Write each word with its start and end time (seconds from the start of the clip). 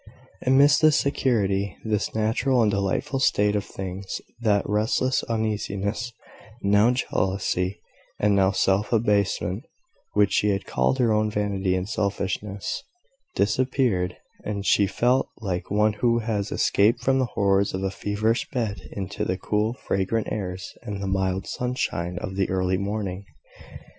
Amidst 0.47 0.81
this 0.81 0.99
security, 0.99 1.77
this 1.85 2.15
natural 2.15 2.63
and 2.63 2.71
delightful 2.71 3.19
state 3.19 3.55
of 3.55 3.63
things, 3.63 4.19
that 4.39 4.67
restless 4.67 5.21
uneasiness 5.25 6.11
now 6.63 6.89
jealousy, 6.89 7.79
and 8.17 8.35
now 8.35 8.49
self 8.49 8.91
abasement 8.91 9.63
which 10.13 10.33
she 10.33 10.49
had 10.49 10.65
called 10.65 10.97
her 10.97 11.13
own 11.13 11.29
vanity 11.29 11.75
and 11.75 11.87
selfishness, 11.87 12.81
disappeared, 13.35 14.17
and 14.43 14.65
she 14.65 14.87
felt 14.87 15.29
like 15.39 15.69
one 15.69 15.93
who 15.93 16.17
has 16.17 16.51
escaped 16.51 17.03
from 17.03 17.19
the 17.19 17.25
horrors 17.37 17.75
of 17.75 17.83
a 17.83 17.91
feverish 17.91 18.49
bed 18.49 18.81
into 18.93 19.23
the 19.23 19.37
cool 19.37 19.75
fragrant 19.85 20.25
airs 20.31 20.73
and 20.81 20.99
mild 21.13 21.45
sunshine 21.45 22.17
of 22.17 22.35
the 22.35 22.49
early 22.49 22.79
morning. 22.79 23.23